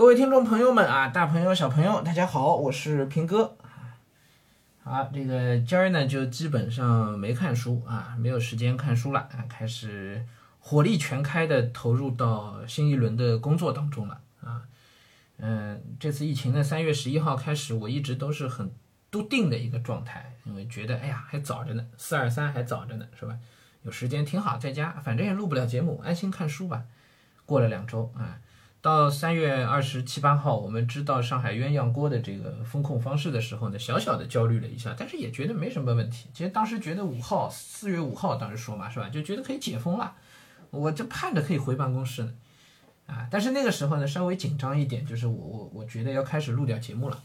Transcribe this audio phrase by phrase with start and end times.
[0.00, 3.54] 各位听众朋友们啊，大朋友小朋友，大家好，我是平哥。
[4.82, 10.24] 好，这个今儿呢就基本上没看书啊，没有时间看书了啊，开始
[10.58, 14.62] 火力全开的投入到新一轮的工作当中了啊。
[15.36, 18.72] 嗯，这次疫情呢，三月十一号开始，我一直都是很
[19.10, 23.36] 笃定的一个状态，因为觉得哎呀还早着呢，四二三还早着呢，是吧？
[23.82, 26.84] 有时间挺好，在家反正也录不了节目，安心看书吧。
[27.44, 28.40] 过了两周啊。
[28.82, 36.30] 到三月二十七八号，我们知道上海鸳鸯锅的这个风控方式的时候呢，小小的焦虑了一下，但是也觉得没什么问题。
[36.32, 39.10] 其实当时觉得五号，四月五号当时说嘛，是吧？
[39.10, 40.14] 就觉得可以解封了，
[40.70, 42.32] 我就盼着可以回办公室呢，
[43.06, 43.28] 啊！
[43.30, 47.22] 但是那个时候呢，稍微紧张一点，就是我我我觉得要开始录点节目了，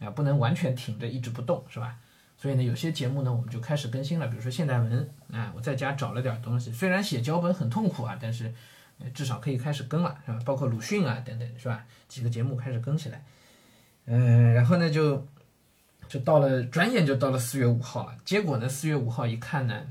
[0.00, 1.94] 啊，不能完全挺着一直不动，是吧？
[2.36, 8.52] 所以呢，有些节目呢，我们就开始更新了，比如说现代文，啊，我在家找了点东西，虽然写脚本很痛苦啊，但是。
[9.14, 10.38] 至少可以开始更了，是吧？
[10.44, 11.84] 包括鲁迅啊等等，是吧？
[12.08, 13.24] 几个节目开始更起来，
[14.06, 15.26] 嗯，然后呢，就
[16.08, 18.16] 就到了，转眼就到了四月五号了。
[18.24, 19.86] 结果呢，四月五号一看呢，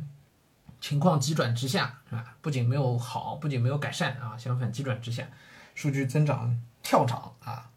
[0.81, 2.35] 情况急转直下，是吧？
[2.41, 5.27] 不仅没有好，不仅没有改善啊，相反急转直下，
[5.75, 7.69] 数据增长跳涨啊！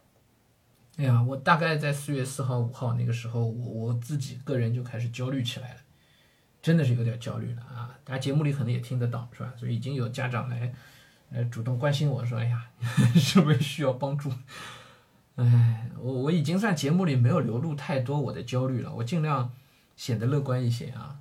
[0.96, 5.80] 哎呀，我大概在四月四号、五号那个时候，我我自己个人就开始焦虑起来了，
[6.62, 7.94] 真的是有点焦虑了啊！
[8.02, 9.52] 大家节目里可能也听得到，是吧？
[9.56, 10.72] 所以已经有家长来。
[11.30, 12.66] 呃，主动关心我说：“哎呀，
[13.14, 14.32] 是不是需要帮助？”
[15.36, 19.52] 哎，我我已经算节目里没有流露太多我的焦虑了，我尽量
[19.96, 21.16] 显得乐观一些啊。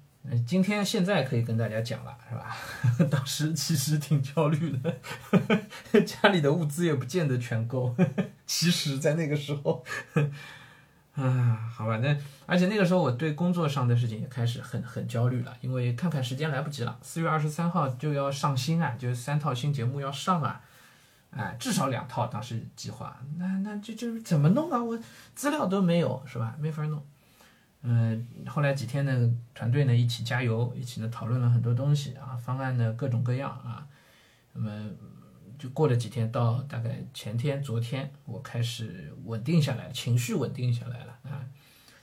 [0.45, 3.07] 今天现在可以跟大家讲了，是吧？
[3.09, 4.97] 当时其实挺焦虑的，
[6.05, 7.95] 家里的物资也不见得全够。
[8.45, 9.85] 其实，在那个时候。
[11.17, 12.15] 啊，好吧，那
[12.45, 20.61] 而且那个时候我对工作上的事情也开始很很焦虑了，因为看看时间来不及了，四月二十三号就要上新啊，就三套新节目要上啊，
[21.31, 24.83] 哎，至少两套，当时计划，那那这就是怎么弄啊？
[24.83, 24.99] 我
[25.33, 26.55] 资料都没有，是吧？
[26.59, 27.03] 没法弄。
[27.81, 33.87] 嗯，后来几天呢，团队呢一起加油，一起呢讨论了很多东西啊，方案呢各种各样啊，
[34.53, 34.71] 那么。
[35.57, 41.43] 就过了几天，到大概前天、昨天，我开始稳定下来，情绪稳定下来了啊，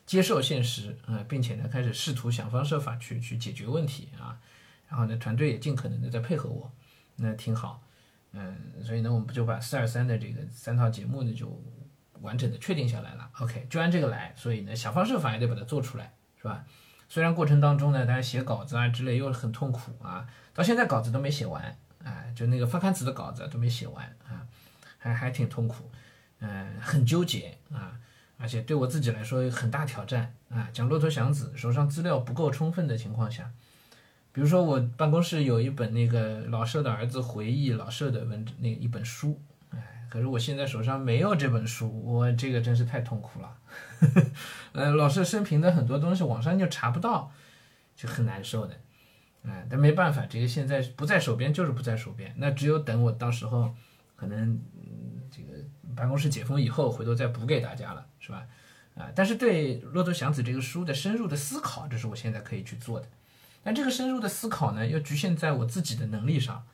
[0.04, 4.38] 接受现实啊，并且呢，开始试图想方设法去去解决问题啊，
[4.88, 6.72] 然后呢，团队也尽可能的在配合我，
[7.16, 7.82] 那挺好，
[8.32, 11.62] 嗯，所以呢，我们就把四二三的这个三套节目呢，就
[12.20, 13.30] 完整的确定下来了。
[13.40, 16.64] OK，就按这个来，所以呢，想方设法也得把它做出来，是吧？
[17.08, 21.78] 虽然过程当中呢，大家写稿子啊之类又很痛苦啊，到现在稿子都没写完。
[22.04, 24.46] 哎，就那个发刊词的稿子都没写完啊，
[24.98, 25.90] 还还挺痛苦，
[26.38, 27.98] 嗯，很纠结啊，
[28.38, 30.68] 而且对我自己来说很大挑战啊。
[30.72, 33.50] 讲骆驼祥子，手上资料不够充分的情况下，
[34.32, 39.40] 比如说我办公室有一本那个老舍的儿子回忆老舍的文那一本书，
[39.70, 43.56] 哎，可是我现在手上没有这本书，我这个真是太痛苦了。
[44.72, 47.32] 呃，老舍生平的很多东西网上就查不到，
[47.96, 48.76] 就很难受的。
[49.46, 53.74] 哎，但没办法，这个现在不在手边就是不在手边，那只有等我到时候，
[54.16, 55.58] 可能嗯，这个
[55.94, 58.46] 办公室解封以后，回头再补给大家了，是吧？
[58.94, 63.08] 啊，但是对《骆驼祥子》这个书的深入的思考，这是我现在可以去做的。
[63.62, 66.66] 但这个深入的思考呢，又局限在我自己的能力上，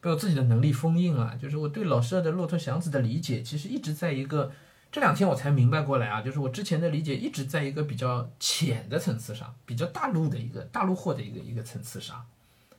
[0.00, 1.36] 被我自己的能力封印了。
[1.40, 4.52] 就是我对老舍的《骆驼祥子》的理解，其实一直在一个。
[4.90, 12.24] 这两天我才明白过来啊，就是我之前的理解一直在一个比较浅的层次上，比较大陆的一个大陆货的一个一个层次上，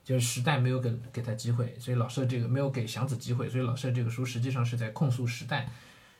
[0.03, 5.69] 就是时代没有给给他机会，所以老舍这个没有给祥子机会，所以老舍这个书实际上是在控诉时代，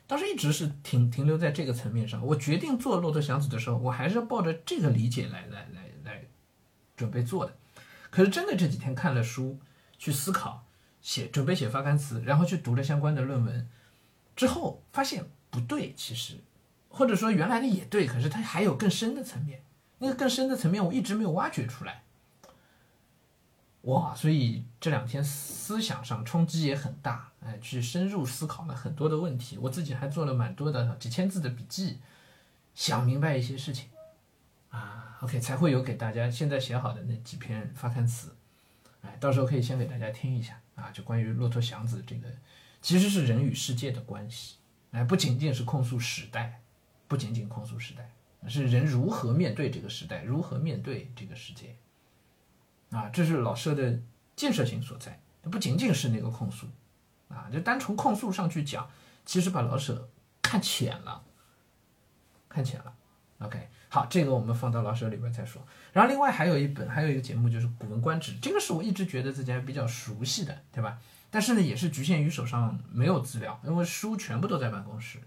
[0.05, 2.23] 当时一直是停停留在这个层面上。
[2.23, 6.23] 我决定做《骆驼祥子》的时候，我还是抱着这个理解来来来来
[6.95, 7.56] 准备做的。
[8.11, 9.59] 可是真的这几天看了书，
[9.97, 10.67] 去思考，
[11.01, 13.67] 写准备写发刊词，然后去读了相关的论文
[14.35, 15.25] 之后，发现。
[15.49, 16.37] 不对，其实，
[16.89, 19.61] 或者说原来的也对，可是它还有更深的层面，
[19.99, 22.03] 那个更深的层面我一直没有挖掘出来。
[23.83, 32.00] 哇，所以这两天思想上冲击也很大，哎，去深入思考了很多的问题，我自己还做了蛮多的几千字的笔记，
[32.75, 33.89] 想明白一些事情，
[34.69, 38.35] 啊，OK，才会有给大家现在写好的那几篇发刊词，
[39.01, 40.59] 哎，到时候可以先给大家听一下。
[40.75, 42.29] 啊，就关于骆驼祥子这个，
[42.81, 44.56] 其实是人与世界的关系。
[44.91, 46.62] 哎，不仅仅是控诉时代，
[47.07, 48.09] 不仅仅控诉时代，
[48.47, 51.75] 是人如何面对这个时代，如何面对这个世界，
[52.91, 54.00] 啊，这是老舍的
[54.36, 55.19] 建设性所在。
[55.44, 56.68] 不仅仅是那个控诉，
[57.30, 58.89] 啊，就单从控诉上去讲，
[59.25, 60.09] 其实把老舍
[60.41, 61.24] 看浅了，
[62.50, 62.94] 看浅了。
[63.39, 65.65] OK，好，这个我们放到老舍里边再说。
[65.94, 71.00] 然后另外还有一本，还有一个节目就是《古文观止》，这个是我一直觉得自己还比较熟悉的，对吧？
[71.31, 75.19] 但是呢，也是局限于手上没有资料，因为书全部都在办公室，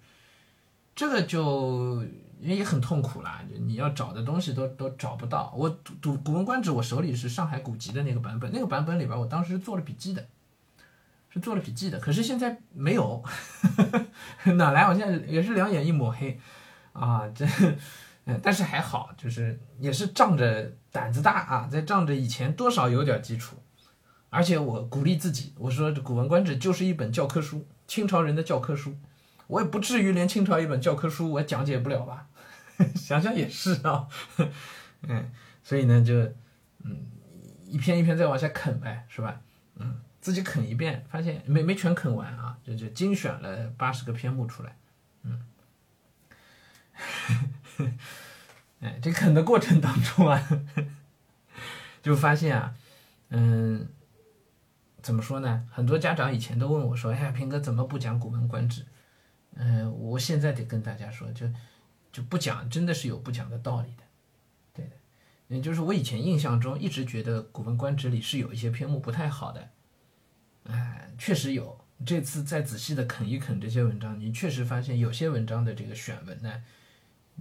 [0.97, 2.05] 这个就
[2.41, 3.41] 也很痛苦啦。
[3.67, 5.55] 你要找的东西都都找不到。
[5.57, 10.27] 我读读《古文观止》，我手里是上海古籍的那个版本，那个版本里边我当时做了笔记的，
[11.31, 12.01] 是做了笔记的。
[12.01, 13.23] 可是现在没有，
[14.57, 14.89] 哪来？
[14.89, 16.37] 我现在也是两眼一抹黑
[16.93, 17.29] 啊！
[17.33, 17.47] 这，
[18.25, 23.57] 嗯但是还好，就是也是仗着胆子大啊，在仗着以前多少有点基础。
[24.35, 28.97] 而且我鼓励自己，我说《古文观止》就是一本教科书，清朝人的教科书，
[29.47, 32.29] 我也不至于连清朝一本教科书我讲解不了吧？
[32.97, 34.09] 想想也是啊，
[35.07, 35.31] 嗯，
[35.63, 36.15] 所以呢，就
[36.83, 36.97] 嗯，
[37.67, 39.39] 一篇一篇再往下啃呗，是吧？
[39.77, 44.79] 嗯，自己啃一遍，发现没没全啃完啊，就就精选了八十个篇目出来，
[45.25, 45.43] 嗯，
[48.81, 50.43] 哎，这啃的过程当中啊，
[52.03, 52.75] 就发现啊，
[53.29, 53.87] 嗯。
[55.03, 55.67] 怎么说呢？
[55.71, 58.83] 很多家长以前都问我说：“哎呀，平哥怎么不讲《古文观止》？”
[59.57, 61.47] 嗯，我现在得跟大家说，就
[62.11, 64.03] 就不讲，真的是有不讲的道理的。
[64.73, 64.93] 对的，
[65.49, 69.69] 嗯，就是我以前印象中一直觉得《古文观止》里是有一些篇目不太好的。
[70.65, 71.79] 哎，确实有。
[72.05, 76.65] 这次再仔细的啃一啃这些文章，你确实发现有些文章的这个选文呢，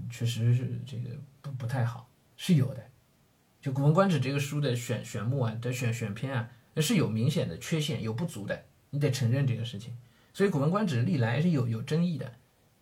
[0.09, 1.09] 确实是这个
[1.41, 2.83] 不不太好，是有的。
[3.59, 6.49] 就《古文观止》这个书的选选目啊，的选选篇啊。
[6.73, 9.97] 那是有明显的缺陷，有不足的，你得承认这个事情。
[10.33, 12.31] 所以《古文观止》历来是有有争议的，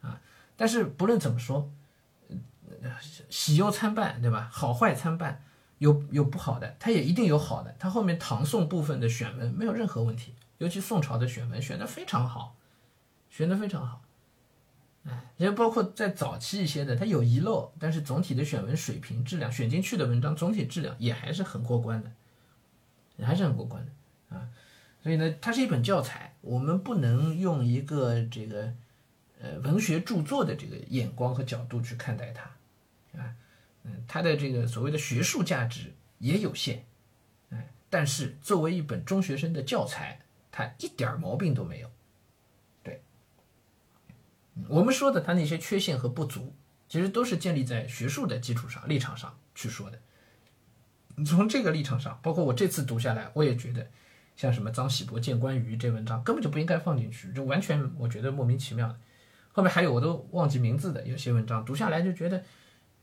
[0.01, 0.21] 啊，
[0.55, 1.71] 但是不论怎么说，
[3.29, 4.47] 喜忧参半，对吧？
[4.51, 5.43] 好坏参半，
[5.79, 7.75] 有有不好的，它也一定有好的。
[7.79, 12.55] 它后面唐宋部分的选文没有任何问题，尤其宋朝的选文选的非常好，
[13.29, 14.03] 选的非常好。
[15.05, 22.11] 哎，也包括在早期一些的，它有遗漏，但是总体的选文水平、质量，选进去的文章总体质量也还是很过关的。
[23.25, 24.47] 还是很过关的啊，
[25.03, 28.73] 所以呢，它是一本教材，我们不能用一个这个
[29.41, 32.43] 呃文学著作的这个眼光和角度去看待它
[33.19, 33.35] 啊，
[33.83, 36.83] 嗯，它的这个所谓的学术价值也有限，
[37.49, 40.19] 哎，但是作为一本中学生的教材，
[40.51, 41.91] 它一点毛病都没有。
[42.83, 43.01] 对，
[44.67, 46.53] 我们说的它那些缺陷和不足，
[46.87, 49.99] 其实都是建立在学术的基础上、立场上去说的。
[51.25, 53.87] 从这个立场上，包括我这次读下来，我也觉得，
[54.35, 58.97] 像什么张喜伯见关羽这文章根本就不应该放进去，就完全我觉得莫名其妙的。
[59.51, 62.41] 后面还有我都忘记名字的有些文章，读下来就觉得，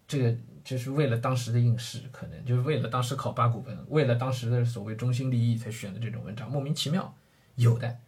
[0.07, 7.15] 这个就是为了当时的应试，可能就是为了当时考八股文，为了当时的所谓中心利益才选的这种文章，莫名其妙
[7.57, 7.99] 有的。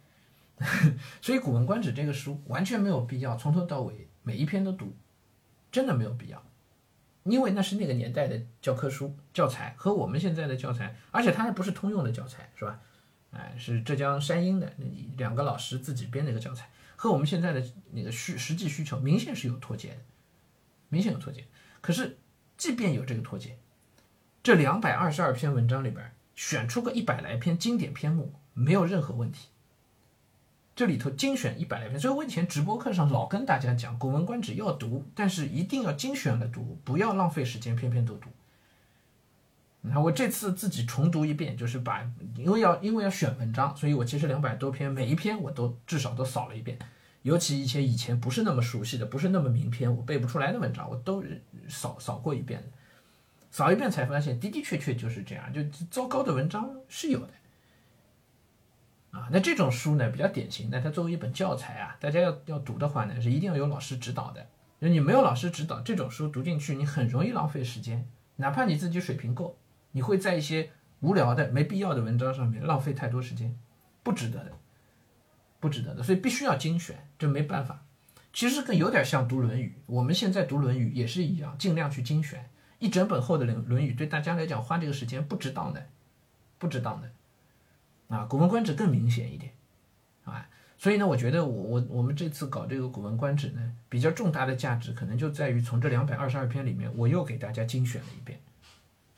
[1.21, 4.93] 所以《古文观止》这个书完全没有必要从头到尾每一篇都读，
[5.71, 6.43] 真的没有必要。
[7.23, 12.79] 因为那是那个年代的教科书教材和我们现在的教材，而且它还不是通用的教材，是吧？
[13.31, 14.73] 哎，是浙江山阴的
[15.17, 19.97] 两个老师自己编的一个教材，和我们现在的那个需实际需求明显是有脱节的，
[20.87, 21.45] 明显有脱节。
[21.81, 22.17] 可是，
[22.57, 23.59] 即便有这个脱节，
[24.41, 29.49] 这两百二十二篇文章里边选出个一百来篇经典篇目，没有任何问题。
[30.79, 38.29] 这里头精选一百来篇，所以我以前直播课上老跟大家讲，《古文观止》要读，但是一定要精选的读，不要浪费时间，篇篇都读。
[39.81, 46.79] 那我这次自己重读一遍，就是把，因为要因为要选文章，所以我其实两百多篇，每一篇我都至少都扫了一遍，
[47.23, 51.21] 尤其一些以前不是那么熟悉的，不是那么名篇，我背不出来的文章，我都
[51.67, 52.63] 扫扫过一遍，
[53.51, 57.33] 扫一遍才发现的的确确就是这样，就糟糕的文章是有的。
[59.19, 64.47] 啊，那这种书呢比较典型，那它作为一本教材啊，大家要要读的话呢，是一定要有老师指导的。
[64.81, 68.07] 就你没有老师指导，这种书读进去，你很容易浪费时间。
[68.37, 69.57] 哪怕你自己水平够，
[69.91, 70.69] 你会在一些
[71.01, 73.53] 无聊的、没必要的文章上面浪费太多时间，
[74.03, 74.51] 不值得的，
[75.59, 76.01] 不值得的。
[76.01, 77.83] 所以必须要精选，这没办法。
[78.31, 85.85] 其实更有点像读《论语》，我们现在读《论语》也是一样，尽量去精选一整本厚的《论论语》，对大家来讲花这个时间不值当的，
[86.57, 87.11] 不值当的。
[88.09, 89.53] 啊，《古文观止》更明显一点，
[90.25, 90.49] 啊，
[90.79, 98.39] 所以呢，我觉得我我我们这次搞这个《古文观止》呢，比较重大的价值可能就在于从这两百二十二篇里面，我又给大家精选了一遍，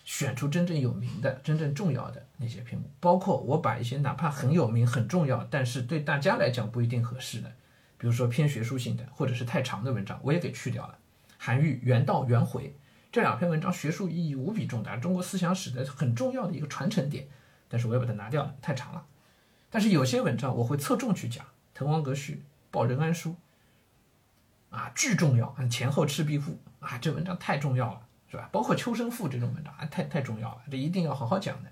[0.03, 7.49] 选出真正有名的、真正重要的那些篇目，包括我把一些哪怕很有名、很重要，但是对大家来讲不一定合适的，
[7.97, 10.97] 比如说偏学术性的或者是太长的文章，我也给去掉了。
[11.37, 12.67] 韩愈《原道原回》
[13.09, 17.25] 这两篇文章学术意义无比重大，中国思想史的很重要的一个传承点。
[17.71, 19.05] 但是我也把它拿掉了，太长了。
[19.69, 22.33] 但是有些文章我会侧重去讲，《滕王阁序》
[22.69, 23.37] 《报任安书》
[24.75, 28.49] 啊，巨重要啊，前后赤壁赋啊，这文章太重要了，是吧？
[28.51, 31.71] 包括《秋生赋》这种文章啊，太太重要了，这一定要好好讲的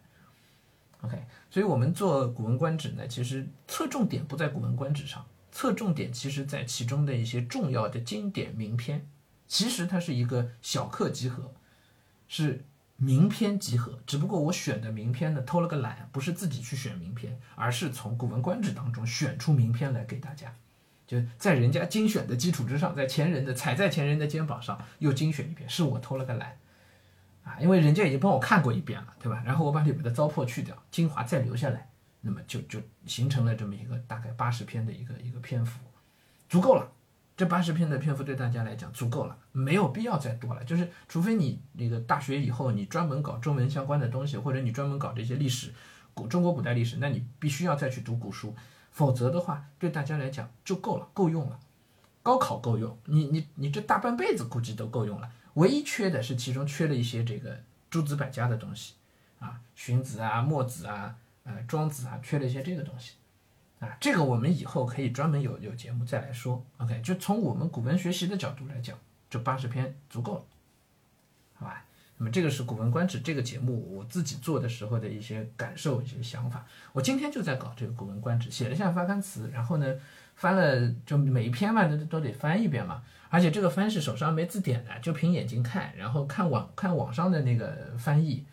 [1.01, 9.05] OK，所以我们做《古文观止》呢，其实侧重点不在《古文观止》上，侧重点其实在其中的一些重要的经典名篇。
[9.47, 11.53] 其实它是一个小课集合，
[12.27, 12.63] 是
[12.99, 13.97] 名篇集合。
[14.05, 20.53] 只不过我选的名篇呢，偷了个懒，不是自己去选名篇，而是从《古文观止》当中选出名篇来给大家。
[21.07, 26.57] 就在人家精选的基础之上，在前人的踩在前人的肩膀上又精选一遍，是我偷了个懒。
[27.43, 29.41] 啊，因为人家已经帮我看过一遍了，对吧？
[29.43, 31.89] 然后我把里面的糟粕去掉，精华再留下来，
[32.21, 35.79] 那么就就形成了这么一个大概八十篇的一个一个篇幅，
[36.47, 36.91] 足够了。
[37.39, 40.61] 这八十篇的篇幅对大家来讲足够了，没有必要再多了。
[40.65, 45.73] 就是除非你那个大学以后你专门搞中文相关的东西，或者你专门搞这些历史
[46.13, 48.53] 古中国古代历史，那你必须要再去读古书，
[48.91, 51.57] 否则的话对大家来讲就够了，够用了。
[52.21, 55.31] 高考够用，你你你这大半辈子估计都够用了。
[55.53, 57.57] 唯一缺的是其中缺了一些这个
[57.89, 58.95] 诸子百家的东西，
[59.39, 61.15] 啊，荀子啊、墨子啊、
[61.45, 63.13] 呃庄子啊，缺了一些这个东西，
[63.79, 66.63] 啊，这个我们以后可以专门有有节目再来说。
[66.77, 68.97] OK，就从我们古文学习的角度来讲，
[69.29, 70.43] 这八十篇足够了，
[71.53, 71.85] 好吧？
[72.17, 76.65] 那么这个是《古文观止》这个节目我自己做的时候的一些感受、一些想法。
[76.91, 79.95] 我今天就在搞这个《古文观止》，写了一下发刊词，然后呢，
[80.35, 83.01] 翻了就每一篇嘛都都得翻一遍嘛。
[83.29, 88.43] 而且这个翻是手上没字典的，就凭眼睛看，然后看网看网上的那个翻译，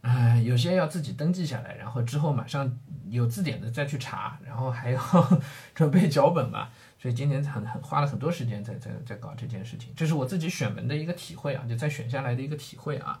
[0.00, 2.78] 啊，有些要自己登记下来，然后之后马上
[3.08, 5.00] 有字典的再去查，然后还要
[5.74, 13.20] 准备脚本嘛，所以今年很很花了很多时间在在在搞这件事情，这是我自己选文的一个体会啊，就在选下来的一个体会啊，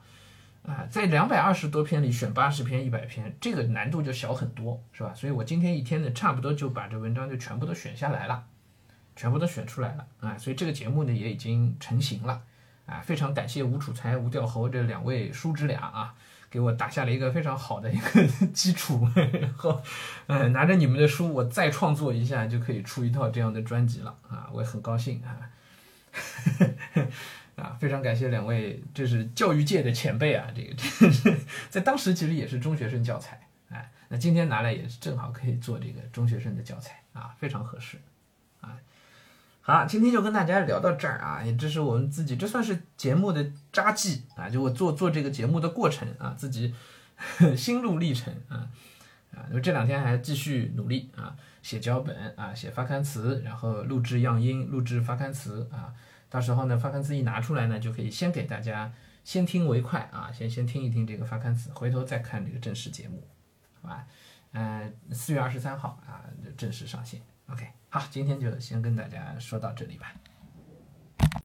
[0.64, 5.12] 啊，在两百二十多篇里选八十篇一百篇，这个难度就小很多，是吧？
[5.14, 8.44] 所以我今天一天呢，差不多就把这文章就全部都选下来了。
[9.16, 12.40] 全部都选出来了啊，所以这个节目呢也已经成型了
[12.86, 16.14] 啊，非常感谢吴楚才、吴调侯这两位叔侄俩啊，
[16.50, 19.06] 给我打下了一个非常好的一个基础，
[19.40, 19.82] 然后，
[20.26, 25.50] 呃，拿着你们的书，我再创作一下就可以出一套这样的专辑了啊，我也很高兴啊，
[27.56, 31.36] 啊，非常感谢两位，这是教育界的前辈啊，这个这
[31.68, 37.98] 在当时其实也是中学生教材，哎，那今天拿来也是正好可以做这个中学生的教材啊，非常合适。
[39.68, 46.74] 好，今天就跟大家聊到这儿啊，也这是我们自己，这算是节目的札记啊，就我做做这个节目的过程啊，自己
[47.54, 48.70] 心路历程啊
[49.30, 55.92] 啊，因为这两天还继续努力啊，写脚本啊，写发刊词，然后录制样音，录制发刊词啊，
[56.30, 58.90] 到时候呢，发刊词一拿出来呢，就可以先给大家
[59.22, 63.22] 先听为快啊，先先听一听这个发刊词，回头再看这个正式节目，
[63.82, 64.06] 好吧？
[64.52, 67.20] 嗯，四月二十三号啊就，正式上线。
[67.50, 70.12] OK，好，今天就先跟大家说到这里吧。